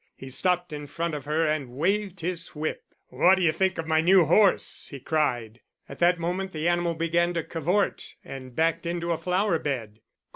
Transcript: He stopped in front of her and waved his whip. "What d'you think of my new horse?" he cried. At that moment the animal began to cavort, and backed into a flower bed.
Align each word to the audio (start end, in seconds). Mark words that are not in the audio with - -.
He 0.15 0.31
stopped 0.31 0.73
in 0.73 0.87
front 0.87 1.13
of 1.13 1.25
her 1.25 1.45
and 1.47 1.69
waved 1.77 2.21
his 2.21 2.55
whip. 2.55 2.81
"What 3.09 3.35
d'you 3.35 3.51
think 3.51 3.77
of 3.77 3.85
my 3.85 4.01
new 4.01 4.25
horse?" 4.25 4.87
he 4.89 4.99
cried. 4.99 5.61
At 5.87 5.99
that 5.99 6.17
moment 6.17 6.53
the 6.53 6.67
animal 6.67 6.95
began 6.95 7.35
to 7.35 7.43
cavort, 7.43 8.15
and 8.25 8.55
backed 8.55 8.87
into 8.87 9.11
a 9.11 9.17
flower 9.19 9.59
bed. 9.59 9.99